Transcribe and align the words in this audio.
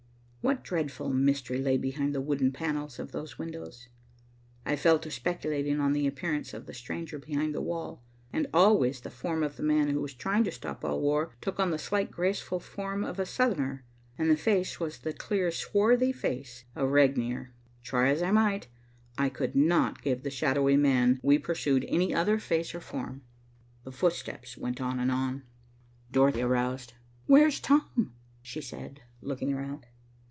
What 0.43 0.63
dreadful 0.63 1.11
mystery 1.13 1.59
lay 1.61 1.77
behind 1.77 2.15
the 2.15 2.19
wooden 2.21 2.51
panels 2.51 2.97
of 2.97 3.11
those 3.11 3.37
windows? 3.37 3.89
I 4.65 4.75
fell 4.75 4.97
to 4.97 5.11
speculating 5.11 5.79
on 5.79 5.93
the 5.93 6.07
appearance 6.07 6.51
of 6.55 6.65
the 6.65 6.73
stranger 6.73 7.19
behind 7.19 7.53
the 7.53 7.61
wall, 7.61 8.01
and 8.33 8.47
always 8.51 8.99
the 8.99 9.11
form 9.11 9.43
of 9.43 9.55
the 9.55 9.61
man 9.61 9.89
who 9.89 10.01
was 10.01 10.15
trying 10.15 10.43
to 10.45 10.51
stop 10.51 10.83
all 10.83 10.99
war 10.99 11.35
took 11.41 11.59
on 11.59 11.69
the 11.69 11.77
slight 11.77 12.09
graceful 12.09 12.59
form 12.59 13.03
of 13.03 13.19
a 13.19 13.25
Southerner, 13.25 13.85
and 14.17 14.31
the 14.31 14.35
face 14.35 14.79
was 14.79 14.97
the 14.97 15.13
clear 15.13 15.51
swarthy 15.51 16.11
face 16.11 16.63
of 16.75 16.89
Regnier. 16.89 17.53
Try 17.83 18.09
as 18.09 18.23
I 18.23 18.31
might, 18.31 18.65
I 19.19 19.29
could 19.29 19.55
not 19.55 20.01
give 20.01 20.23
the 20.23 20.31
shadowy 20.31 20.75
man 20.75 21.19
we 21.21 21.37
pursued 21.37 21.85
any 21.87 22.15
other 22.15 22.39
face 22.39 22.73
or 22.73 22.79
form. 22.81 23.21
The 23.83 23.91
footsteps 23.91 24.57
went 24.57 24.81
on 24.81 24.99
and 24.99 25.11
on. 25.11 25.43
Dorothy 26.11 26.41
aroused. 26.41 26.93
"Where's 27.27 27.59
Tom?" 27.59 28.15
she 28.41 28.59
said, 28.59 29.01
looking 29.21 29.53
around. 29.53 29.85